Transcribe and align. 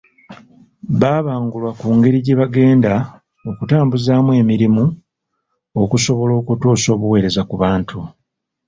Babangulwa 1.01 1.71
ku 1.79 1.87
ngeri 1.95 2.17
gye 2.25 2.35
bagenda 2.41 2.93
okutambuzaamu 3.49 4.31
emirimu, 4.41 4.83
okusobola 5.81 6.33
okutuusa 6.41 6.87
obuweereza 6.95 7.41
ku 7.49 7.55
bantu. 7.63 7.99